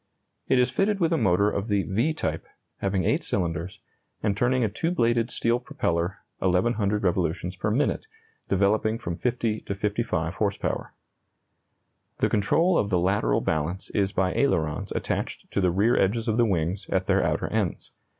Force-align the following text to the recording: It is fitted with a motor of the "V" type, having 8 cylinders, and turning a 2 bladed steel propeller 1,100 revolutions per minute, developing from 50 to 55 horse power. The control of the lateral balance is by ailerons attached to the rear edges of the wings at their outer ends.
It 0.47 0.57
is 0.57 0.71
fitted 0.71 0.99
with 0.99 1.13
a 1.13 1.17
motor 1.19 1.47
of 1.51 1.67
the 1.67 1.83
"V" 1.83 2.11
type, 2.11 2.47
having 2.77 3.03
8 3.03 3.23
cylinders, 3.23 3.81
and 4.23 4.35
turning 4.35 4.63
a 4.63 4.67
2 4.67 4.89
bladed 4.89 5.29
steel 5.29 5.59
propeller 5.59 6.23
1,100 6.39 7.03
revolutions 7.03 7.55
per 7.55 7.69
minute, 7.69 8.07
developing 8.49 8.97
from 8.97 9.15
50 9.15 9.61
to 9.61 9.75
55 9.75 10.33
horse 10.33 10.57
power. 10.57 10.95
The 12.17 12.29
control 12.29 12.79
of 12.79 12.89
the 12.89 12.97
lateral 12.97 13.41
balance 13.41 13.91
is 13.91 14.11
by 14.11 14.33
ailerons 14.33 14.91
attached 14.93 15.51
to 15.51 15.61
the 15.61 15.69
rear 15.69 15.95
edges 15.95 16.27
of 16.27 16.37
the 16.37 16.47
wings 16.47 16.87
at 16.89 17.05
their 17.05 17.23
outer 17.23 17.45
ends. 17.53 17.91